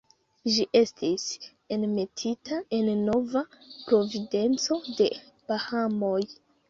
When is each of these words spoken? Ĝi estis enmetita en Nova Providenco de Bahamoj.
Ĝi 0.53 0.63
estis 0.77 1.25
enmetita 1.75 2.59
en 2.77 2.89
Nova 3.09 3.43
Providenco 3.91 4.79
de 5.01 5.11
Bahamoj. 5.53 6.19